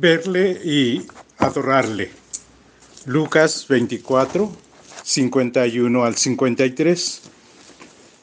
[0.00, 1.06] verle y
[1.38, 2.10] adorarle.
[3.04, 4.50] Lucas 24,
[5.02, 7.22] 51 al 53.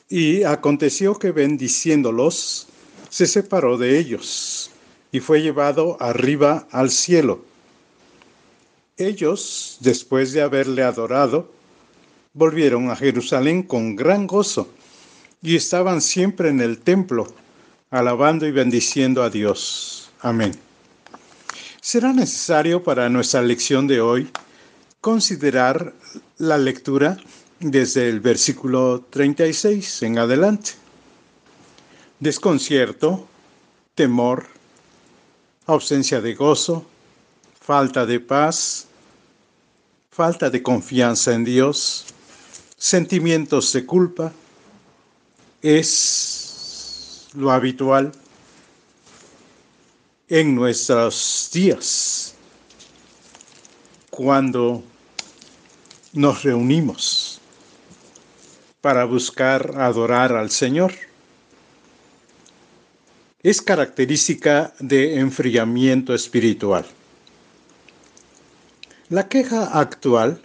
[0.10, 2.68] Y aconteció que bendiciéndolos,
[3.10, 4.72] se separó de ellos
[5.12, 7.46] y fue llevado arriba al cielo.
[8.98, 11.52] Ellos, después de haberle adorado,
[12.34, 14.70] volvieron a Jerusalén con gran gozo
[15.42, 17.28] y estaban siempre en el templo,
[17.92, 20.10] alabando y bendiciendo a Dios.
[20.22, 20.67] Amén.
[21.88, 24.30] Será necesario para nuestra lección de hoy
[25.00, 25.94] considerar
[26.38, 27.18] la lectura
[27.62, 30.72] desde el versículo 36 en adelante.
[32.20, 33.26] Desconcierto,
[33.96, 34.48] temor,
[35.66, 36.86] ausencia de gozo,
[37.62, 38.88] falta de paz,
[40.12, 42.04] falta de confianza en Dios,
[42.76, 44.34] sentimientos de culpa,
[45.62, 48.12] es lo habitual
[50.30, 52.34] en nuestros días
[54.10, 54.84] cuando
[56.12, 57.40] nos reunimos
[58.82, 60.94] para buscar adorar al Señor.
[63.42, 66.86] Es característica de enfriamiento espiritual.
[69.10, 70.42] La queja actual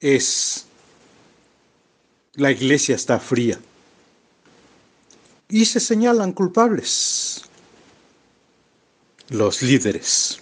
[0.00, 0.66] es
[2.34, 3.58] la iglesia está fría
[5.48, 7.42] y se señalan culpables
[9.28, 10.40] los líderes.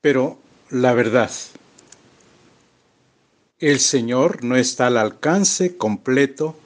[0.00, 0.38] Pero
[0.70, 1.30] la verdad,
[3.58, 6.56] el Señor no está al alcance completo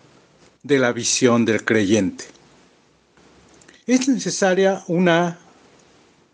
[0.62, 2.25] de la visión del creyente.
[3.86, 5.39] Es necesaria una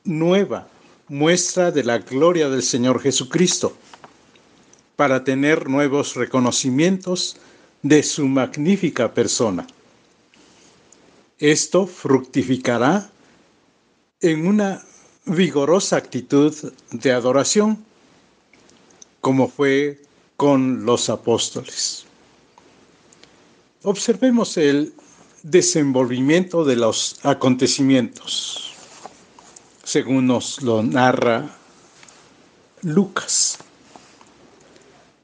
[0.05, 0.69] nueva
[1.09, 3.77] muestra de la gloria del Señor Jesucristo
[4.95, 7.37] para tener nuevos reconocimientos
[7.83, 9.67] de su magnífica persona.
[11.39, 13.11] Esto fructificará
[14.21, 14.85] en una
[15.25, 16.55] vigorosa actitud
[16.91, 17.85] de adoración,
[19.21, 20.01] como fue
[20.37, 22.05] con los apóstoles.
[23.83, 24.93] Observemos el
[25.43, 28.75] desenvolvimiento de los acontecimientos,
[29.85, 31.57] según nos lo narra
[32.83, 33.59] Lucas.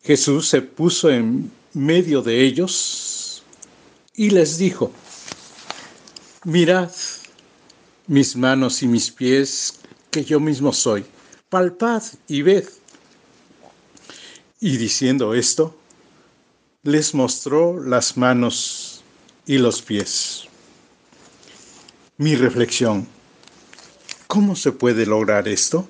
[0.02, 3.42] Jesús se puso en medio de ellos
[4.14, 4.92] y les dijo,
[6.44, 6.90] mirad
[8.06, 9.80] mis manos y mis pies,
[10.10, 11.04] que yo mismo soy,
[11.48, 12.68] palpad y ved.
[14.60, 15.76] Y diciendo esto,
[16.82, 19.02] les mostró las manos
[19.44, 20.44] y los pies.
[22.16, 23.06] Mi reflexión,
[24.26, 25.88] ¿cómo se puede lograr esto?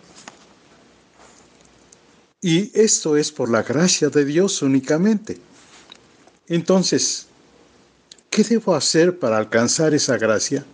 [2.41, 5.39] Y esto es por la gracia de Dios únicamente.
[6.49, 7.27] Entonces,
[8.31, 10.65] ¿qué debo hacer para alcanzar esa gracia?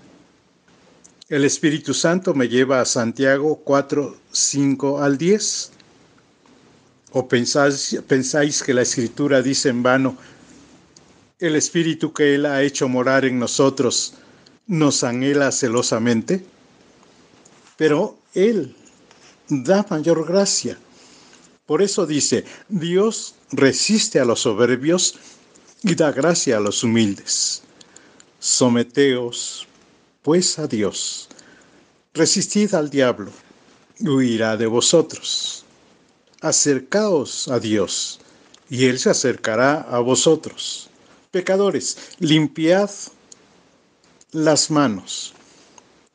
[1.33, 5.73] El Espíritu Santo me lleva a Santiago 4, 5 al 10.
[7.13, 10.19] ¿O pensáis, pensáis que la Escritura dice en vano,
[11.39, 14.13] el Espíritu que Él ha hecho morar en nosotros
[14.67, 16.45] nos anhela celosamente?
[17.79, 18.77] Pero Él
[19.49, 20.79] da mayor gracia.
[21.65, 25.15] Por eso dice, Dios resiste a los soberbios
[25.83, 27.63] y da gracia a los humildes.
[28.39, 29.67] Someteos,
[30.23, 31.29] pues a Dios.
[32.15, 33.31] Resistid al diablo,
[34.01, 35.65] huirá de vosotros.
[36.41, 38.21] Acercaos a Dios,
[38.71, 40.89] y Él se acercará a vosotros.
[41.31, 42.91] Pecadores, limpiad
[44.31, 45.35] las manos.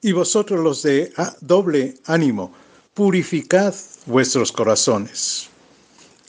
[0.01, 2.53] Y vosotros los de doble ánimo,
[2.93, 3.75] purificad
[4.05, 5.49] vuestros corazones.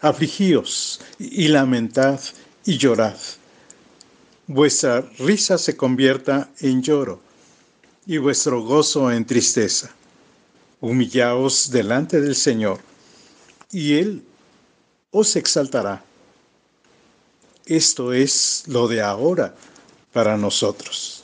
[0.01, 2.21] Afligíos y lamentad
[2.65, 3.17] y llorad.
[4.47, 7.28] Vuestra risa se convierta en lloro
[8.09, 9.91] y vuestro gozo en tristeza.
[10.81, 12.81] Humillaos delante del Señor,
[13.71, 14.25] y Él
[15.11, 16.03] os exaltará.
[17.67, 19.55] Esto es lo de ahora
[20.11, 21.23] para nosotros.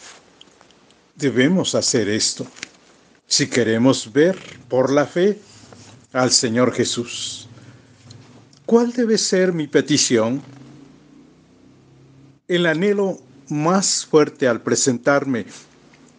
[1.17, 2.47] Debemos hacer esto
[3.27, 4.39] si queremos ver
[4.69, 5.39] por la fe
[6.13, 7.49] al Señor Jesús.
[8.67, 10.43] ¿Cuál debe ser mi petición?
[12.47, 15.47] El anhelo más fuerte al presentarme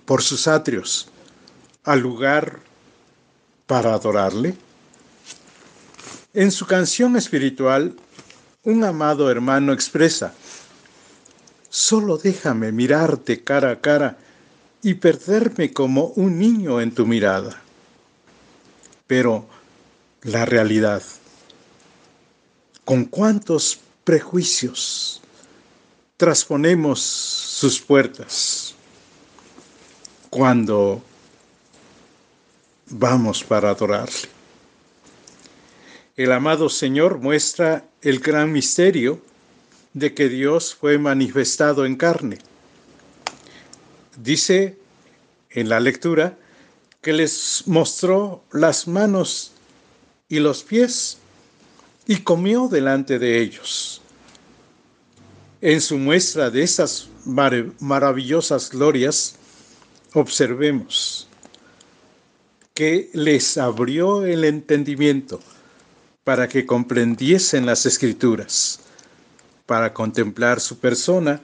[0.06, 1.10] por sus atrios
[1.84, 2.60] al lugar
[3.68, 4.56] para adorarle?
[6.34, 7.96] En su canción espiritual,
[8.63, 10.34] un amado hermano expresa,
[11.69, 14.18] solo déjame mirarte cara a cara
[14.81, 17.62] y perderme como un niño en tu mirada.
[19.08, 19.48] Pero
[20.24, 21.04] la realidad,
[22.84, 25.22] con cuántos prejuicios
[26.18, 28.75] trasponemos sus puertas
[30.36, 31.02] cuando
[32.90, 34.28] vamos para adorarle.
[36.18, 39.22] El amado Señor muestra el gran misterio
[39.94, 42.40] de que Dios fue manifestado en carne.
[44.18, 44.78] Dice
[45.52, 46.38] en la lectura
[47.02, 49.54] que les mostró las manos
[50.28, 51.18] y los pies
[52.08, 54.02] y comió delante de ellos.
[55.62, 59.38] En su muestra de esas maravillosas glorias,
[60.16, 61.28] observemos
[62.74, 65.40] que les abrió el entendimiento
[66.24, 68.80] para que comprendiesen las escrituras,
[69.66, 71.42] para contemplar su persona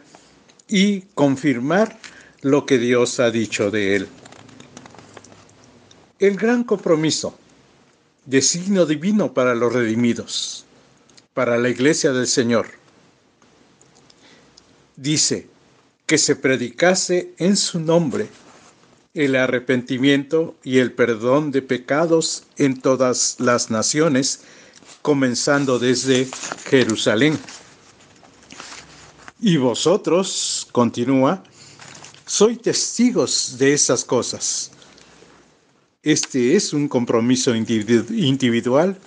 [0.68, 2.00] y confirmar
[2.42, 4.08] lo que Dios ha dicho de él.
[6.20, 7.38] El gran compromiso
[8.26, 10.66] de signo divino para los redimidos,
[11.34, 12.68] para la iglesia del Señor.
[14.96, 15.48] Dice
[16.06, 18.28] que se predicase en su nombre
[19.14, 24.42] el arrepentimiento y el perdón de pecados en todas las naciones,
[25.02, 26.28] comenzando desde
[26.70, 27.38] Jerusalén.
[29.42, 31.44] Y vosotros, continúa,
[32.26, 34.72] sois testigos de esas cosas.
[36.04, 38.98] Este es un compromiso individual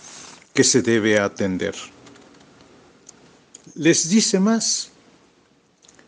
[0.52, 1.74] que se debe atender.
[3.74, 4.90] Les dice más,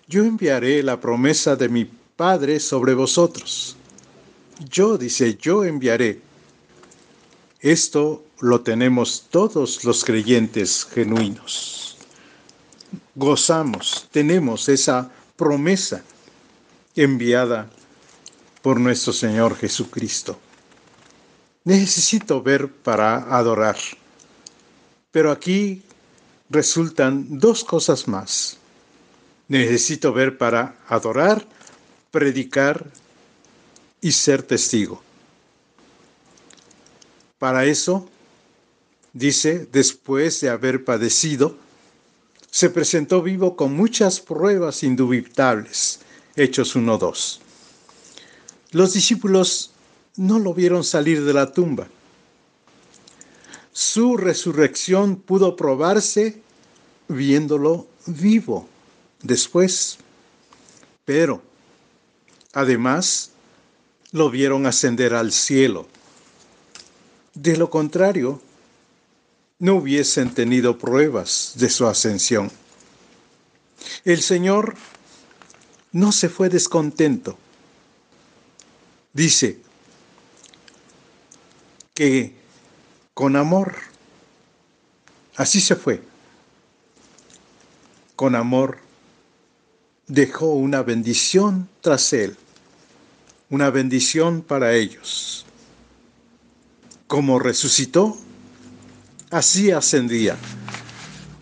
[0.06, 3.76] yo enviaré la promesa de mi Padre sobre vosotros.
[4.58, 6.20] Yo, dice, yo enviaré.
[7.60, 11.96] Esto lo tenemos todos los creyentes genuinos.
[13.14, 16.02] Gozamos, tenemos esa promesa
[16.94, 17.68] enviada
[18.62, 20.38] por nuestro Señor Jesucristo.
[21.64, 23.76] Necesito ver para adorar.
[25.10, 25.82] Pero aquí
[26.48, 28.58] resultan dos cosas más.
[29.48, 31.46] Necesito ver para adorar,
[32.10, 32.86] predicar
[34.00, 35.02] y ser testigo.
[37.38, 38.08] Para eso,
[39.12, 41.56] dice, después de haber padecido,
[42.50, 46.00] se presentó vivo con muchas pruebas indubitables.
[46.36, 47.38] Hechos 1.2.
[48.72, 49.72] Los discípulos
[50.16, 51.88] no lo vieron salir de la tumba.
[53.72, 56.40] Su resurrección pudo probarse
[57.08, 58.68] viéndolo vivo
[59.22, 59.98] después,
[61.04, 61.42] pero
[62.54, 63.32] además
[64.16, 65.86] lo vieron ascender al cielo.
[67.34, 68.40] De lo contrario,
[69.58, 72.50] no hubiesen tenido pruebas de su ascensión.
[74.06, 74.74] El Señor
[75.92, 77.36] no se fue descontento.
[79.12, 79.60] Dice
[81.92, 82.34] que
[83.12, 83.74] con amor,
[85.36, 86.02] así se fue,
[88.14, 88.78] con amor
[90.06, 92.38] dejó una bendición tras él
[93.48, 95.44] una bendición para ellos.
[97.06, 98.16] Como resucitó,
[99.30, 100.36] así ascendía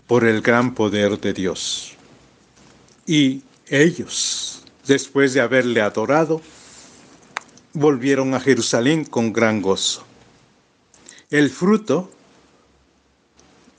[0.06, 1.94] por el gran poder de Dios.
[3.06, 6.42] Y ellos, después de haberle adorado,
[7.72, 10.04] volvieron a Jerusalén con gran gozo.
[11.30, 12.10] El fruto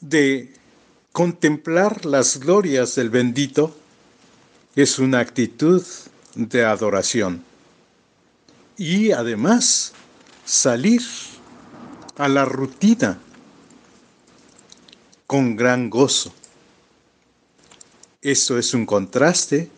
[0.02, 0.52] de
[1.12, 3.76] contemplar las glorias del bendito
[4.76, 5.84] es una actitud
[6.36, 7.44] de adoración
[8.78, 9.94] y además
[10.46, 11.02] salir
[12.18, 13.20] a la rutina
[15.28, 16.34] con gran gozo.
[18.22, 19.70] Eso es un contraste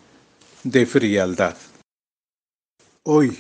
[0.63, 1.57] de frialdad.
[3.03, 3.38] Hoy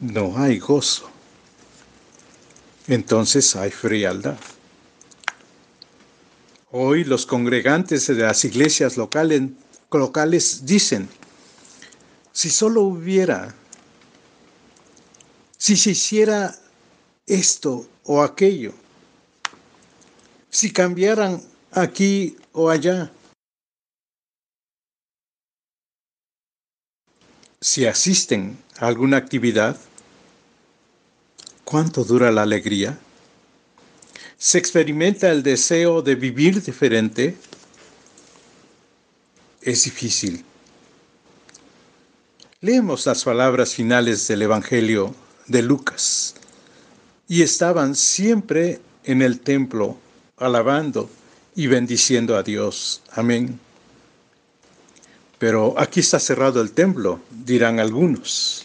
[0.00, 1.10] no hay gozo.
[2.86, 4.38] Entonces hay frialdad.
[6.70, 9.42] Hoy los congregantes de las iglesias locales,
[9.90, 11.08] locales dicen,
[12.32, 13.54] si solo hubiera
[15.58, 16.54] si se hiciera
[17.26, 18.72] esto o aquello,
[20.48, 23.10] si cambiaran aquí o allá,
[27.60, 29.76] si asisten a alguna actividad,
[31.64, 32.96] ¿cuánto dura la alegría?
[34.38, 37.36] ¿Se experimenta el deseo de vivir diferente?
[39.60, 40.44] Es difícil.
[42.60, 45.14] Leemos las palabras finales del Evangelio
[45.48, 46.34] de Lucas.
[47.26, 49.98] Y estaban siempre en el templo
[50.36, 51.10] alabando
[51.56, 53.02] y bendiciendo a Dios.
[53.10, 53.58] Amén.
[55.38, 58.64] Pero aquí está cerrado el templo, dirán algunos.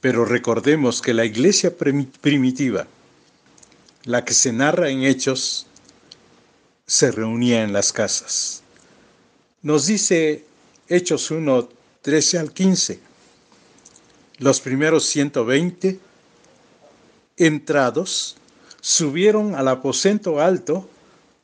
[0.00, 2.86] Pero recordemos que la iglesia primitiva,
[4.04, 5.66] la que se narra en Hechos,
[6.86, 8.62] se reunía en las casas.
[9.62, 10.44] Nos dice
[10.88, 11.68] Hechos 1,
[12.02, 13.00] 13 al 15.
[14.38, 15.98] Los primeros 120
[17.36, 18.36] entrados,
[18.80, 20.88] subieron al aposento alto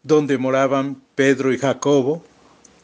[0.03, 2.25] donde moraban Pedro y Jacobo,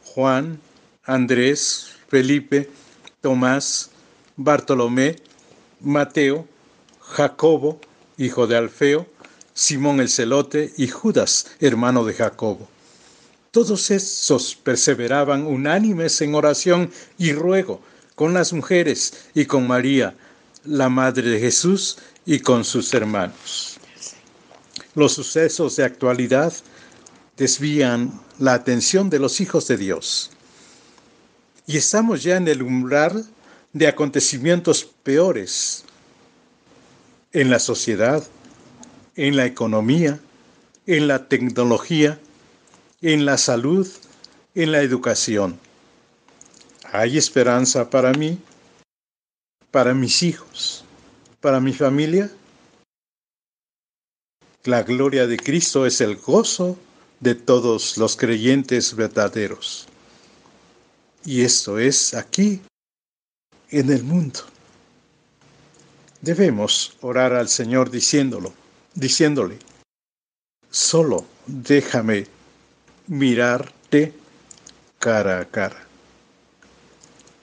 [0.05, 0.59] Juan,
[1.03, 2.69] Andrés, Felipe,
[3.21, 3.91] Tomás,
[4.35, 5.17] Bartolomé,
[5.79, 6.47] Mateo,
[7.01, 7.79] Jacobo,
[8.17, 9.07] hijo de Alfeo,
[9.53, 12.67] Simón el celote y Judas, hermano de Jacobo.
[13.51, 17.81] Todos esos perseveraban unánimes en oración y ruego
[18.19, 20.13] con las mujeres y con María,
[20.65, 23.77] la Madre de Jesús, y con sus hermanos.
[24.93, 26.51] Los sucesos de actualidad
[27.37, 30.31] desvían la atención de los hijos de Dios.
[31.65, 33.25] Y estamos ya en el umbral
[33.71, 35.85] de acontecimientos peores
[37.31, 38.21] en la sociedad,
[39.15, 40.19] en la economía,
[40.87, 42.19] en la tecnología,
[43.01, 43.87] en la salud,
[44.55, 45.57] en la educación.
[46.91, 48.39] ¿Hay esperanza para mí,
[49.69, 50.83] para mis hijos,
[51.39, 52.31] para mi familia?
[54.63, 56.79] La gloria de Cristo es el gozo
[57.19, 59.87] de todos los creyentes verdaderos.
[61.25, 62.59] Y esto es aquí,
[63.69, 64.39] en el mundo.
[66.21, 68.51] Debemos orar al Señor diciéndolo,
[68.95, 69.59] diciéndole,
[70.71, 72.25] solo déjame
[73.05, 74.13] mirarte
[74.97, 75.88] cara a cara.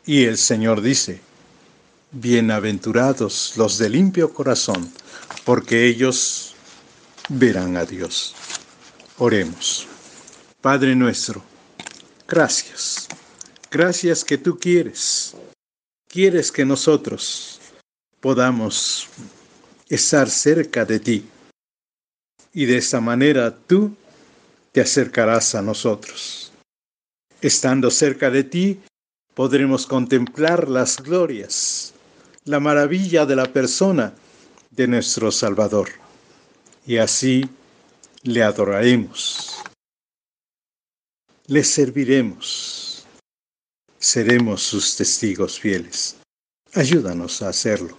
[0.09, 1.21] Y el Señor dice,
[2.13, 4.93] bienaventurados los de limpio corazón,
[5.45, 6.55] porque ellos
[7.29, 8.37] verán a Dios.
[9.19, 9.89] Oremos.
[10.61, 11.43] Padre nuestro,
[12.29, 13.09] gracias.
[13.69, 15.35] Gracias que tú quieres.
[16.07, 17.61] Quieres que nosotros
[18.21, 19.09] podamos
[19.89, 21.29] estar cerca de ti.
[22.55, 23.93] Y de esta manera tú
[24.71, 26.53] te acercarás a nosotros.
[27.41, 28.81] Estando cerca de ti,
[29.37, 31.93] podremos contemplar las glorias,
[32.47, 34.15] la maravilla de la persona
[34.71, 35.91] de nuestro Salvador.
[36.87, 37.47] Y así
[38.23, 39.63] le adoraremos,
[41.49, 43.07] le serviremos,
[43.99, 46.17] seremos sus testigos fieles.
[46.73, 47.99] Ayúdanos a hacerlo.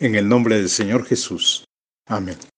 [0.00, 1.64] En el nombre del Señor Jesús.
[2.06, 2.40] Amén.